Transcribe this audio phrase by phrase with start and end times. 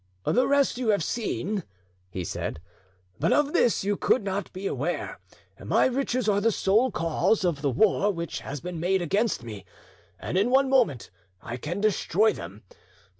[0.25, 1.63] "The rest you have seen,"
[2.09, 2.59] he said,
[3.19, 5.19] "but of this you could not be aware.
[5.63, 9.63] My riches are the sole cause of the war which has been made against me,
[10.19, 12.63] and in one moment I can destroy them.